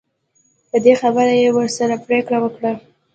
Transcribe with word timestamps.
په 0.69 0.77
دې 0.83 0.93
خبره 1.01 1.33
یې 1.41 1.49
ورسره 1.57 1.95
پرېکړه 2.05 2.37
وکړه. 2.41 2.71